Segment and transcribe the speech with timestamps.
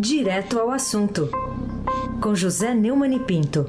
[0.00, 1.28] Direto ao assunto,
[2.22, 3.66] com José Neumann e Pinto.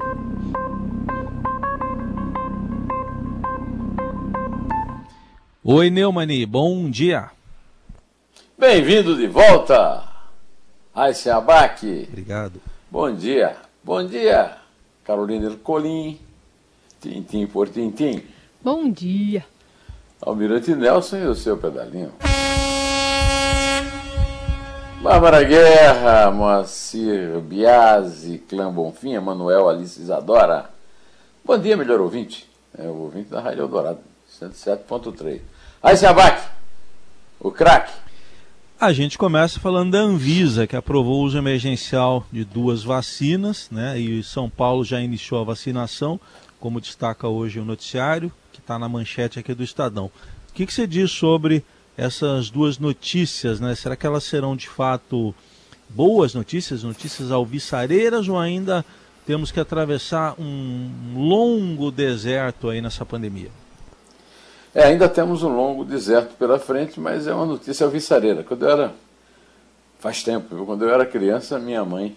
[5.64, 7.32] Oi, Neumani, bom dia.
[8.56, 10.04] Bem-vindo de volta,
[10.94, 12.06] Ayse Abac.
[12.08, 12.60] Obrigado.
[12.88, 14.56] Bom dia, bom dia,
[15.02, 16.16] Carolina Ercolim,
[17.00, 18.22] tintim por tintim.
[18.62, 19.44] Bom dia.
[20.22, 22.12] Almirante Nelson e o seu pedalinho.
[25.10, 30.70] Bárbara Guerra, Moacir Biasi, Clã Bonfim, Emanuel Alice Isadora.
[31.44, 32.48] Bom dia, melhor ouvinte.
[32.78, 33.98] É o ouvinte da Rádio Eldorado,
[34.40, 35.40] 107.3.
[35.82, 36.46] Aí, Abac,
[37.40, 37.92] o craque.
[38.80, 43.98] A gente começa falando da Anvisa, que aprovou o uso emergencial de duas vacinas, né?
[43.98, 46.20] E São Paulo já iniciou a vacinação,
[46.60, 50.06] como destaca hoje o noticiário, que está na manchete aqui do Estadão.
[50.06, 51.64] O que, que você diz sobre
[51.96, 53.74] essas duas notícias, né?
[53.74, 55.34] Será que elas serão de fato
[55.88, 58.84] boas notícias, notícias alviçareiras ou ainda
[59.26, 63.50] temos que atravessar um longo deserto aí nessa pandemia?
[64.74, 68.44] É, ainda temos um longo deserto pela frente, mas é uma notícia alviçareira.
[68.44, 68.94] Quando eu era.
[69.98, 72.16] Faz tempo, quando eu era criança, minha mãe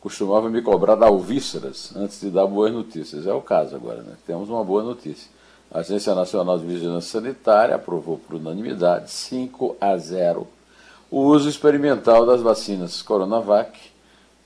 [0.00, 3.26] costumava me cobrar da alvíceras antes de dar boas notícias.
[3.26, 4.14] É o caso agora, né?
[4.26, 5.30] Temos uma boa notícia.
[5.72, 10.48] A Agência Nacional de Vigilância Sanitária aprovou por unanimidade 5 a 0
[11.08, 13.78] o uso experimental das vacinas Coronavac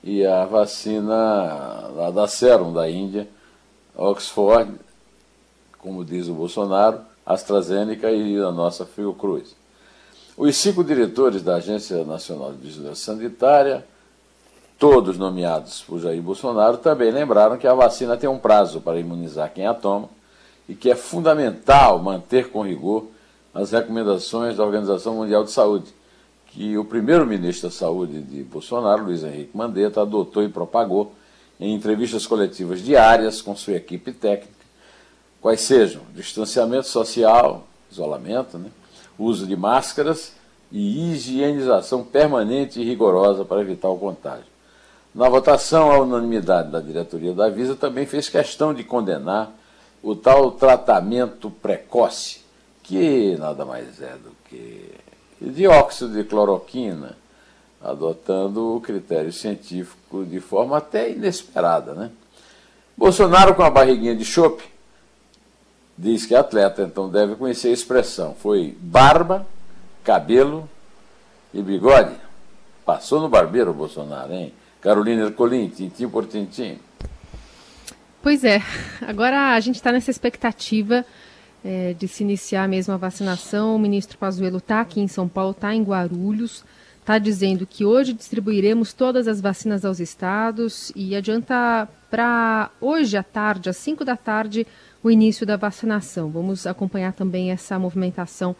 [0.03, 3.27] e a vacina da Serum da Índia,
[3.95, 4.71] Oxford,
[5.79, 9.55] como diz o Bolsonaro, AstraZeneca e a nossa Fiocruz.
[10.37, 13.85] Os cinco diretores da Agência Nacional de Vigilância Sanitária,
[14.77, 19.51] todos nomeados por Jair Bolsonaro, também lembraram que a vacina tem um prazo para imunizar
[19.51, 20.09] quem a toma
[20.67, 23.07] e que é fundamental manter com rigor
[23.53, 25.93] as recomendações da Organização Mundial de Saúde,
[26.47, 31.13] que o primeiro-ministro da Saúde de Bolsonaro, Luiz Henrique Mandetta, adotou e propagou
[31.59, 34.53] em entrevistas coletivas diárias com sua equipe técnica,
[35.41, 38.69] quais sejam distanciamento social, isolamento, né,
[39.17, 40.33] uso de máscaras
[40.71, 44.55] e higienização permanente e rigorosa para evitar o contágio.
[45.13, 49.49] Na votação, a unanimidade da diretoria da Visa também fez questão de condenar
[50.05, 52.41] o tal tratamento precoce,
[52.83, 54.93] que nada mais é do que
[55.41, 57.17] dióxido de cloroquina,
[57.81, 61.95] adotando o critério científico de forma até inesperada.
[61.95, 62.11] Né?
[62.95, 64.63] Bolsonaro, com a barriguinha de chope,
[65.97, 68.35] diz que atleta, então deve conhecer a expressão.
[68.35, 69.43] Foi barba,
[70.03, 70.69] cabelo
[71.51, 72.15] e bigode.
[72.85, 74.53] Passou no barbeiro Bolsonaro, hein?
[74.81, 76.77] Carolina Ercolim, tintim por tintim.
[78.25, 78.59] Pois é,
[79.01, 81.05] agora a gente está nessa expectativa
[81.63, 83.75] é, de se iniciar mesmo a vacinação.
[83.75, 86.65] O ministro Pazuello está aqui em São Paulo, está em Guarulhos,
[86.99, 93.21] está dizendo que hoje distribuiremos todas as vacinas aos estados e adianta para hoje à
[93.21, 94.65] tarde, às 5 da tarde,
[95.03, 96.31] o início da vacinação.
[96.31, 98.55] Vamos acompanhar também essa movimentação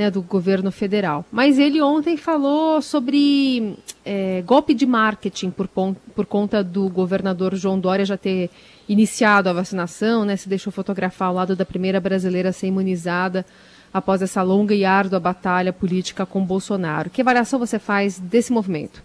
[0.00, 1.26] né, do governo federal.
[1.30, 7.78] Mas ele ontem falou sobre é, golpe de marketing por, por conta do governador João
[7.78, 8.48] Dória já ter
[8.88, 13.44] iniciado a vacinação, né, se deixou fotografar ao lado da primeira brasileira a ser imunizada
[13.92, 17.10] após essa longa e árdua batalha política com Bolsonaro.
[17.10, 19.02] Que avaliação você faz desse movimento?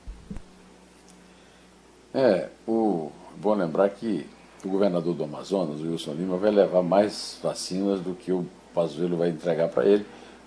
[2.13, 4.25] É, o, bom lembrar que
[4.63, 9.17] o governador do Amazonas, o Wilson Lima, vai levar mais vacinas do que o Pazuello
[9.17, 10.05] vai entregar para ele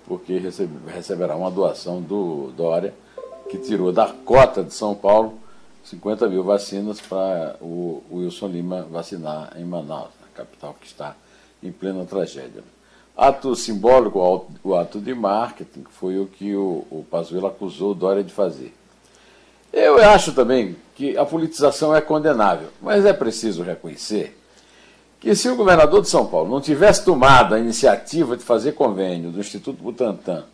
[0.09, 2.95] porque recebe, receberá uma doação do Dória,
[3.51, 5.39] que tirou da cota de São Paulo
[5.85, 11.15] 50 mil vacinas para o, Wilson Lima vacinar em Manaus, na capital que está
[11.63, 12.63] em plena tragédia.
[13.17, 18.23] Ato simbólico, o ato de marketing, foi o que o, o Pazuello acusou o Dória
[18.23, 18.73] de fazer.
[19.73, 24.38] Eu acho também que a politização é condenável, mas é preciso reconhecer
[25.21, 29.31] que se o governador de São Paulo não tivesse tomado a iniciativa de fazer convênio
[29.31, 30.45] do Instituto Butantan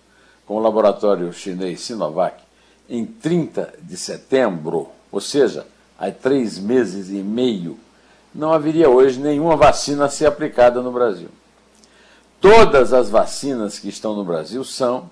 [0.47, 2.43] com o laboratório chinês Sinovac
[2.89, 5.67] em 30 de setembro, ou seja,
[5.99, 7.79] há três meses e meio,
[8.35, 11.29] não haveria hoje nenhuma vacina a ser aplicada no Brasil.
[12.41, 15.11] Todas as vacinas que estão no Brasil são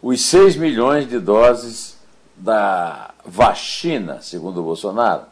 [0.00, 1.96] os 6 milhões de doses
[2.36, 5.31] da vacina, segundo o Bolsonaro,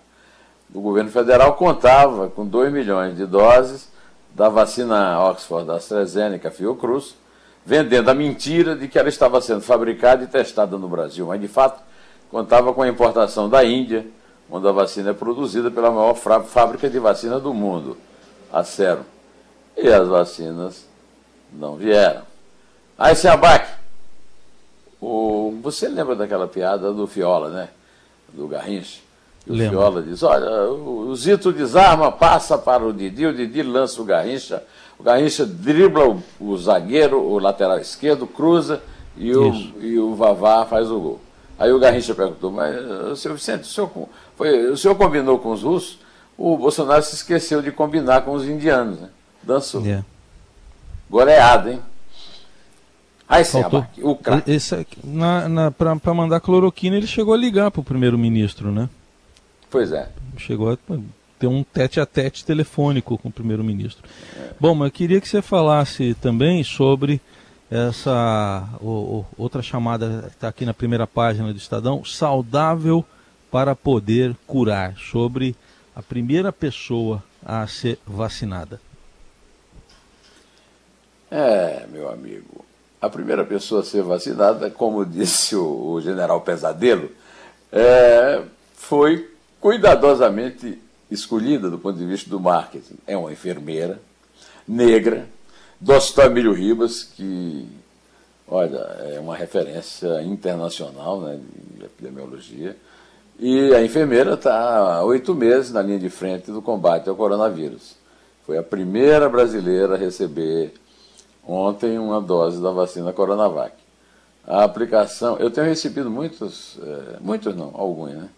[0.72, 3.88] o governo federal contava com 2 milhões de doses
[4.34, 7.17] da vacina Oxford da AstraZeneca Fiocruz,
[7.64, 11.49] vendendo a mentira de que ela estava sendo fabricada e testada no Brasil, mas de
[11.49, 11.82] fato
[12.31, 14.06] contava com a importação da Índia,
[14.50, 17.96] onde a vacina é produzida pela maior fábrica de vacina do mundo,
[18.52, 19.02] a Serum.
[19.76, 20.87] E as vacinas
[21.52, 22.22] não vieram.
[22.99, 23.72] Aí se abaque.
[25.00, 27.69] O, você lembra daquela piada do Fiola, né?
[28.32, 29.00] do Garrincha.
[29.46, 29.70] E o Lembra.
[29.70, 34.62] Fiola diz, olha, o Zito desarma, passa para o Didi, o Didi lança o Garrincha,
[34.98, 38.82] o Garrincha dribla o, o zagueiro, o lateral esquerdo, cruza
[39.16, 41.20] e o, e o Vavá faz o gol.
[41.58, 43.90] Aí o Garrincha perguntou, mas, senhor Vicente, o senhor,
[44.37, 45.98] foi, o senhor combinou com os russos?
[46.36, 49.08] O Bolsonaro se esqueceu de combinar com os indianos, né?
[49.43, 49.82] Dançou.
[49.82, 50.04] Yeah.
[51.10, 51.81] Goleada, hein?
[53.28, 53.62] Aí sim,
[54.02, 54.50] o craque.
[56.00, 58.88] Para mandar cloroquina, ele chegou a ligar para o primeiro-ministro, né?
[59.70, 60.08] Pois é.
[60.37, 60.78] Chegou a
[61.38, 64.02] ter um tete a tete telefônico com o primeiro-ministro.
[64.37, 64.50] É.
[64.58, 67.20] Bom, mas eu queria que você falasse também sobre
[67.70, 73.05] essa o, o, outra chamada está aqui na primeira página do Estadão, saudável
[73.50, 75.56] para poder curar, sobre
[75.94, 78.81] a primeira pessoa a ser vacinada.
[81.31, 82.64] É, meu amigo,
[83.00, 87.11] a primeira pessoa a ser vacinada, como disse o, o general Pesadelo,
[87.72, 88.43] é,
[88.75, 90.80] foi cuidadosamente
[91.10, 92.96] escolhida do ponto de vista do marketing.
[93.06, 94.00] É uma enfermeira
[94.66, 95.28] negra,
[95.80, 97.66] Dostó Emílio Ribas, que,
[98.48, 101.40] olha, é uma referência internacional né,
[101.76, 102.76] de epidemiologia,
[103.38, 107.96] e a enfermeira está há oito meses na linha de frente do combate ao coronavírus.
[108.44, 110.74] Foi a primeira brasileira a receber
[111.46, 113.74] ontem uma dose da vacina Coronavac.
[114.46, 118.28] A aplicação, eu tenho recebido muitos, é, muitos não, alguns, né?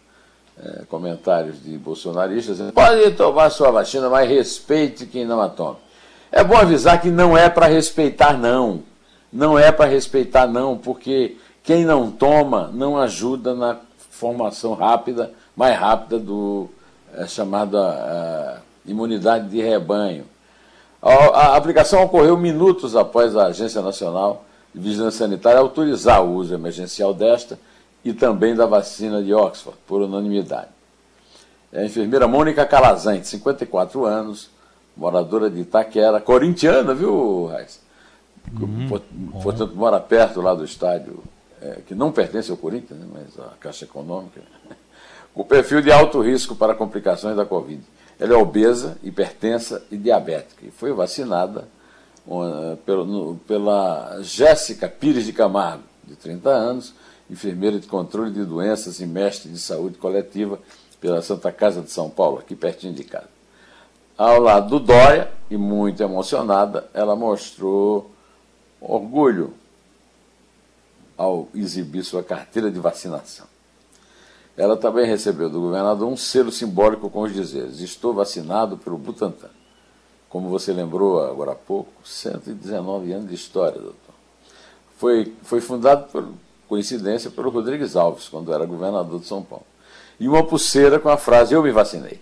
[0.60, 5.78] É, comentários de bolsonaristas pode tomar sua vacina, mas respeite quem não a tome.
[6.31, 8.82] É bom avisar que não é para respeitar, não.
[9.32, 13.78] Não é para respeitar, não, porque quem não toma não ajuda na
[14.10, 16.69] formação rápida, mais rápida do
[17.14, 20.25] é, chamada é, imunidade de rebanho.
[21.00, 24.44] A, a aplicação ocorreu minutos após a Agência Nacional
[24.75, 27.58] de Vigilância Sanitária autorizar o uso emergencial desta
[28.04, 30.69] e também da vacina de Oxford, por unanimidade.
[31.72, 34.50] É a enfermeira Mônica Calazante, 54 anos,
[34.96, 37.81] moradora de Itaquera, corintiana, viu, Raiz?
[38.60, 38.88] Uhum,
[39.43, 41.22] Portanto, mora perto lá do estádio,
[41.60, 44.43] é, que não pertence ao Corinthians, né, mas à Caixa Econômica,
[45.32, 47.82] com perfil de alto risco para complicações da Covid.
[48.19, 51.66] Ela é obesa, hipertensa e diabética, e foi vacinada
[52.84, 56.94] pelo, no, pela Jéssica Pires de Camargo, de 30 anos,
[57.32, 60.58] enfermeira de controle de doenças e mestre de saúde coletiva
[61.00, 63.29] pela Santa Casa de São Paulo, aqui pertinho de casa.
[64.17, 68.11] Ao lado do Dória, e muito emocionada, ela mostrou
[68.81, 69.55] orgulho
[71.17, 73.46] ao exibir sua carteira de vacinação.
[74.56, 79.50] Ela também recebeu do governador um selo simbólico com os dizeres: Estou vacinado pelo Butantan.
[80.29, 84.14] Como você lembrou agora há pouco, 119 anos de história, doutor.
[84.96, 86.29] Foi, foi fundado, por
[86.72, 89.66] coincidência, pelo Rodrigues Alves, quando era governador de São Paulo.
[90.19, 92.19] E uma pulseira com a frase: Eu me vacinei.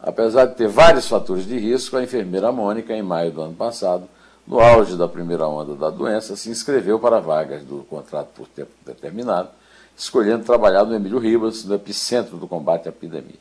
[0.00, 4.08] Apesar de ter vários fatores de risco, a enfermeira Mônica, em maio do ano passado,
[4.44, 8.72] no auge da primeira onda da doença, se inscreveu para vagas do contrato por tempo
[8.84, 9.48] determinado,
[9.96, 13.38] escolhendo trabalhar no Emílio Ribas, no epicentro do combate à epidemia.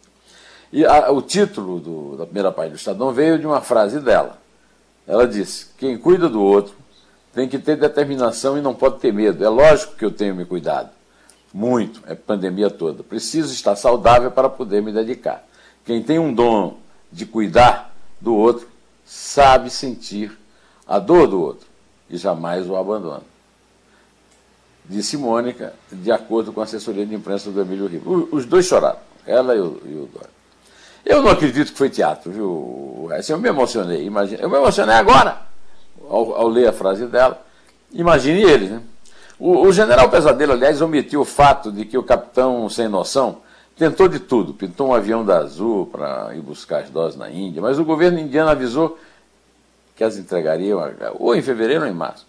[0.71, 4.37] E a, o título do, da primeira página do Estadão veio de uma frase dela.
[5.07, 6.75] Ela disse: Quem cuida do outro
[7.33, 9.43] tem que ter determinação e não pode ter medo.
[9.43, 10.89] É lógico que eu tenho me cuidado.
[11.53, 13.03] Muito, é pandemia toda.
[13.03, 15.45] Preciso estar saudável para poder me dedicar.
[15.85, 16.77] Quem tem um dom
[17.11, 18.67] de cuidar do outro
[19.05, 20.37] sabe sentir
[20.87, 21.67] a dor do outro
[22.09, 23.23] e jamais o abandona.
[24.85, 28.29] Disse Mônica, de acordo com a assessoria de imprensa do Emílio Ribeiro.
[28.31, 30.29] Os dois choraram, ela e o, e o Dória.
[31.05, 33.09] Eu não acredito que foi teatro, viu?
[33.27, 34.41] Eu me emocionei, imagina.
[34.41, 35.41] Eu me emocionei agora,
[36.09, 37.41] ao, ao ler a frase dela.
[37.91, 38.81] Imagine eles, né?
[39.39, 43.37] O, o general Pesadelo, aliás, omitiu o fato de que o capitão sem noção
[43.81, 47.63] Tentou de tudo, pintou um avião da Azul para ir buscar as doses na Índia,
[47.63, 48.99] mas o governo indiano avisou
[49.95, 50.79] que as entregariam
[51.15, 52.27] ou em fevereiro ou em março.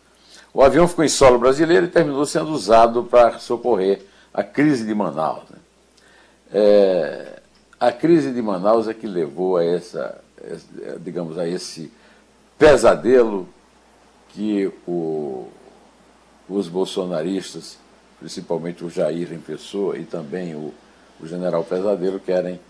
[0.55, 4.01] O avião ficou em solo brasileiro e terminou sendo usado para socorrer
[4.33, 5.43] a crise de Manaus.
[5.51, 5.59] Né?
[6.55, 7.41] É,
[7.79, 10.19] a crise de Manaus é que levou a essa,
[11.01, 11.93] digamos, a esse
[12.59, 13.47] pesadelo
[14.33, 15.49] que o,
[16.49, 17.79] os bolsonaristas,
[18.19, 20.73] principalmente o Jair em pessoa e também o
[21.23, 22.61] o general Pesadelo querem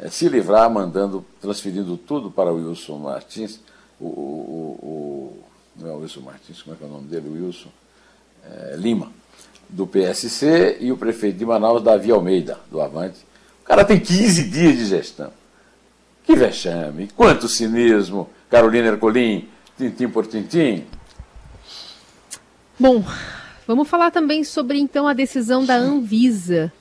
[0.00, 3.60] é, se livrar, mandando, transferindo tudo para o Wilson Martins,
[4.00, 5.38] o, o,
[5.76, 7.28] não é o Wilson Martins, como é que é o nome dele?
[7.28, 7.68] O Wilson
[8.44, 9.12] é, Lima,
[9.68, 13.18] do PSC, e o prefeito de Manaus, Davi Almeida, do Avante.
[13.62, 15.30] O cara tem 15 dias de gestão.
[16.24, 20.86] Que vexame, quanto cinismo, Carolina Ercolim, tintim por tintim.
[22.80, 23.04] Bom,
[23.66, 26.72] vamos falar também sobre então a decisão da Anvisa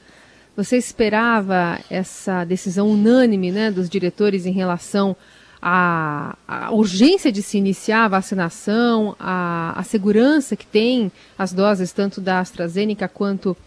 [0.55, 5.13] Você esperava essa decisão unânime né, dos diretores em relação
[5.61, 11.91] à, à urgência de se iniciar a vacinação, a, a segurança que tem as doses
[11.91, 13.57] tanto da AstraZeneca quanto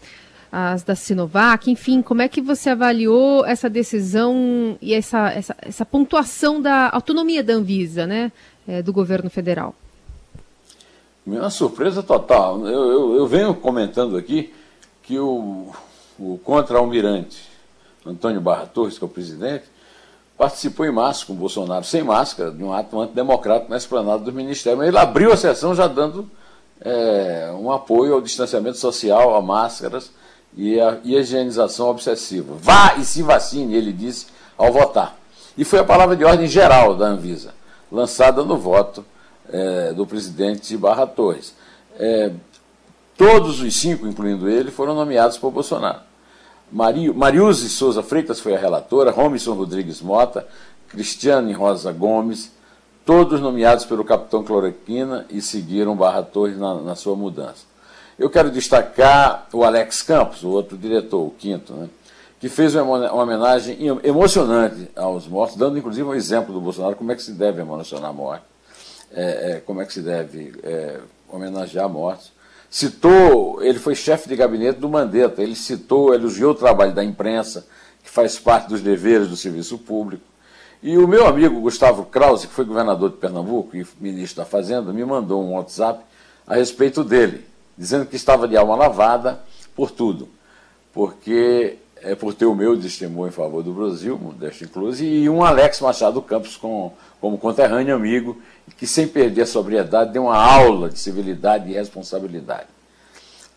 [0.51, 5.85] as da Sinovac, enfim, como é que você avaliou essa decisão e essa, essa, essa
[5.85, 8.31] pontuação da autonomia da Anvisa, né,
[8.67, 9.75] é, do governo federal?
[11.25, 12.67] Uma surpresa total.
[12.67, 14.53] Eu, eu, eu venho comentando aqui
[15.01, 15.71] que o,
[16.19, 17.49] o contra-almirante
[18.05, 19.63] Antônio Barra Torres, que é o presidente,
[20.37, 24.33] participou em massa com o Bolsonaro, sem máscara, de um ato antidemocrático na esplanada do
[24.33, 24.79] Ministério.
[24.79, 26.29] Mas ele abriu a sessão já dando
[26.81, 30.11] é, um apoio ao distanciamento social, a máscaras
[30.57, 32.55] e a, e a higienização obsessiva.
[32.59, 34.27] Vá e se vacine, ele disse
[34.57, 35.17] ao votar.
[35.57, 37.53] E foi a palavra de ordem geral da Anvisa,
[37.89, 39.05] lançada no voto
[39.49, 41.53] é, do presidente Barra Torres.
[41.97, 42.31] É,
[43.17, 45.99] todos os cinco, incluindo ele, foram nomeados por Bolsonaro.
[46.71, 50.47] Mariuse Souza Freitas foi a relatora, Romison Rodrigues Mota,
[50.87, 52.51] Cristiane Rosa Gomes,
[53.05, 57.65] todos nomeados pelo capitão Cloroquina e seguiram Barra Torres na, na sua mudança.
[58.17, 61.89] Eu quero destacar o Alex Campos, o outro diretor, o quinto, né,
[62.39, 67.15] que fez uma homenagem emocionante aos mortos, dando inclusive um exemplo do Bolsonaro como é
[67.15, 68.52] que se deve emocionar a morte
[69.13, 72.31] é, é, como é que se deve é, homenagear mortos.
[72.69, 77.67] Citou, ele foi chefe de gabinete do Mandetta, ele citou, elogiou o trabalho da imprensa,
[78.03, 80.23] que faz parte dos deveres do serviço público.
[80.81, 84.91] E o meu amigo Gustavo Krause, que foi governador de Pernambuco e ministro da Fazenda,
[84.91, 86.03] me mandou um WhatsApp
[86.45, 87.45] a respeito dele,
[87.77, 89.39] dizendo que estava de alma lavada
[89.75, 90.27] por tudo,
[90.91, 95.43] porque é por ter o meu testemunho em favor do Brasil, modesto inclusive, e um
[95.43, 96.91] Alex Machado Campos com,
[97.21, 98.37] como conterrâneo amigo
[98.77, 102.67] que, sem perder a sobriedade, deu uma aula de civilidade e responsabilidade.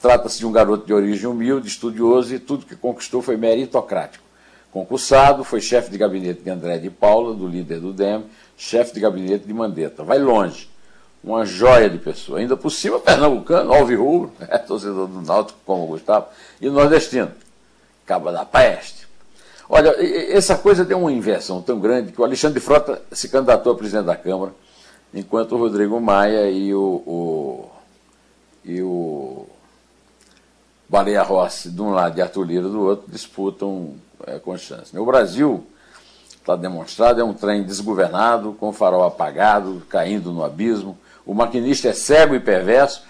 [0.01, 4.25] Trata-se de um garoto de origem humilde, estudioso e tudo que conquistou foi meritocrático.
[4.71, 8.25] Concursado, foi chefe de gabinete de André de Paula, do líder do DEM,
[8.57, 10.05] chefe de gabinete de Mandetta.
[10.05, 10.69] Vai longe.
[11.25, 12.39] Uma joia de pessoa.
[12.39, 16.27] Ainda por cima, pernambucano, alvirrubro, é, torcedor do Náutico, como o Gustavo,
[16.61, 17.33] e nordestino.
[18.05, 19.09] Caba da peste.
[19.69, 19.97] Olha,
[20.31, 24.05] essa coisa deu uma inversão tão grande que o Alexandre Frota se candidatou a presidente
[24.05, 24.53] da Câmara
[25.17, 27.71] enquanto o Rodrigo Maia e o, o
[28.65, 29.47] e o
[30.89, 33.95] Baleia Rossi, de um lado, e Arthur Lira do outro, disputam
[34.27, 34.97] é, com chance.
[34.97, 35.67] O Brasil,
[36.33, 40.99] está demonstrado, é um trem desgovernado, com o farol apagado, caindo no abismo.
[41.25, 43.03] O maquinista é cego e perverso,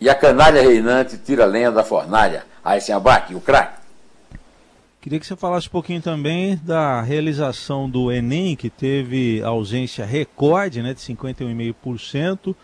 [0.00, 2.44] e a canalha reinante tira lenha da fornalha.
[2.64, 3.85] Aí sem abaque, o craque.
[5.06, 10.82] Queria que você falasse um pouquinho também da realização do Enem, que teve ausência recorde
[10.82, 12.56] né, de 51,5%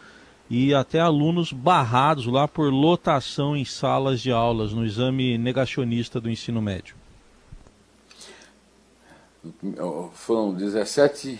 [0.50, 6.28] e até alunos barrados lá por lotação em salas de aulas no exame negacionista do
[6.28, 6.96] ensino médio.
[10.12, 11.38] Foram 17,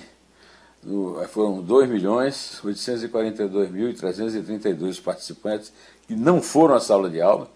[1.30, 5.72] foram 2 milhões 842 mil e 332 participantes
[6.06, 7.50] que não foram à sala de aula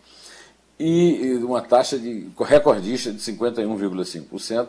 [0.79, 4.69] e uma taxa de recordista de 51,5%.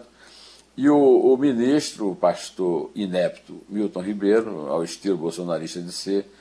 [0.78, 6.32] E o, o, ministro, o pastor inepto Milton Ribeiro, ao estilo bolsonarista de ser,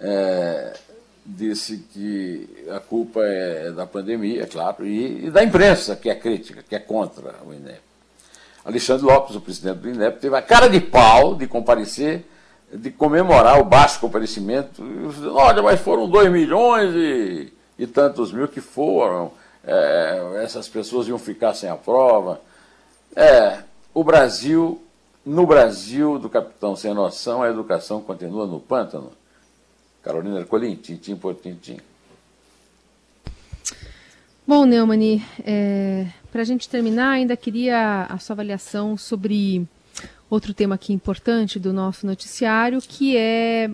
[0.00, 0.76] é,
[1.24, 6.16] disse que a culpa é da pandemia, é claro, e, e, da imprensa, que é
[6.16, 7.80] crítica, que é contra o INEP.
[8.64, 12.26] Alexandre Lopes, o presidente do INEP, teve a cara de pau de comparecer,
[12.72, 14.82] de comemorar o baixo comparecimento.
[15.32, 19.32] Olha, mas foram 2 milhões e e tantos mil que foram,
[19.64, 22.40] é, essas pessoas iam ficar sem a prova.
[23.14, 24.82] É, o Brasil,
[25.24, 29.12] no Brasil do capitão sem noção, a educação continua no pântano.
[30.02, 31.78] Carolina Ercolim, tintim por tintim.
[34.46, 39.66] Bom, Neumani, é, para a gente terminar, ainda queria a sua avaliação sobre
[40.30, 43.68] outro tema aqui importante do nosso noticiário, que é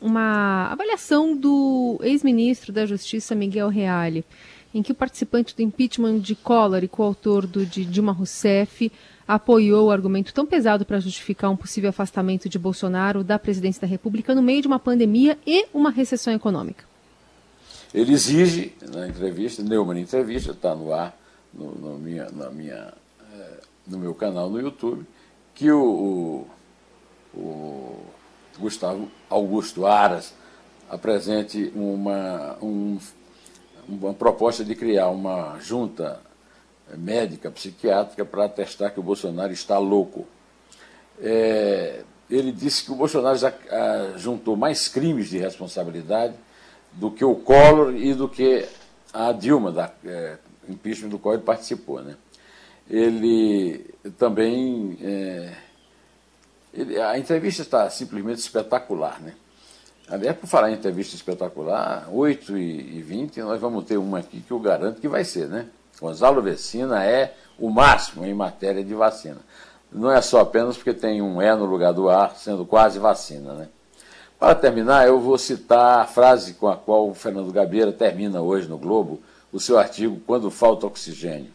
[0.00, 4.24] uma avaliação do ex-ministro da Justiça Miguel Reale,
[4.74, 8.90] em que o participante do impeachment de Collor e coautor do de Dilma Rousseff
[9.26, 13.86] apoiou o argumento tão pesado para justificar um possível afastamento de Bolsonaro da presidência da
[13.86, 16.84] República no meio de uma pandemia e uma recessão econômica.
[17.92, 21.18] Ele exige, na entrevista, Neumann Entrevista, está no ar,
[21.52, 22.92] no, no, minha, na minha,
[23.34, 25.04] é, no meu canal no YouTube,
[25.54, 26.46] que o,
[27.34, 27.67] o, o
[28.58, 30.34] Gustavo Augusto Aras
[30.88, 32.98] apresente uma, um,
[33.88, 36.20] uma proposta de criar uma junta
[36.96, 40.26] médica, psiquiátrica, para atestar que o Bolsonaro está louco.
[41.20, 46.34] É, ele disse que o Bolsonaro já a, juntou mais crimes de responsabilidade
[46.92, 48.66] do que o Collor e do que
[49.12, 50.38] a Dilma, da é,
[50.68, 52.00] impeachment do qual ele participou.
[52.00, 52.16] Né?
[52.90, 53.84] ele
[54.18, 54.98] também.
[55.02, 55.52] É,
[56.72, 59.34] ele, a entrevista está simplesmente espetacular, né?
[60.08, 64.50] Aliás, por falar em entrevista espetacular, 8 e 20 nós vamos ter uma aqui que
[64.50, 65.66] eu garanto que vai ser, né?
[66.00, 69.38] Gonzalo Vecina é o máximo em matéria de vacina.
[69.92, 73.52] Não é só apenas porque tem um E no lugar do A, sendo quase vacina,
[73.52, 73.68] né?
[74.38, 78.68] Para terminar, eu vou citar a frase com a qual o Fernando Gabeira termina hoje
[78.68, 79.20] no Globo
[79.52, 81.52] o seu artigo Quando Falta Oxigênio.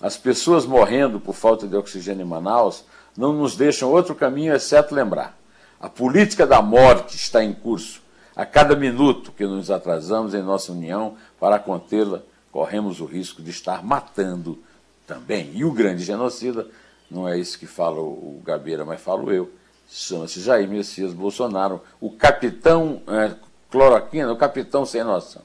[0.00, 2.84] As pessoas morrendo por falta de oxigênio em Manaus
[3.16, 5.38] não nos deixam outro caminho exceto lembrar.
[5.80, 8.00] A política da morte está em curso.
[8.34, 13.50] A cada minuto que nos atrasamos em nossa união para contê-la, corremos o risco de
[13.50, 14.62] estar matando
[15.06, 15.50] também.
[15.54, 16.66] E o grande genocida,
[17.10, 19.50] não é isso que fala o Gabeira, mas falo eu,
[19.90, 23.34] chama-se Jair Messias Bolsonaro, o capitão é,
[23.70, 25.42] cloroquina, o capitão sem noção.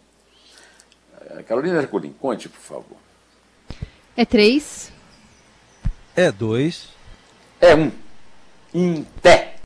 [1.30, 2.98] É, Carolina Herculin, conte, por favor.
[4.16, 4.92] É três.
[6.16, 6.97] É dois.
[7.62, 9.04] É um.
[9.22, 9.57] Pé.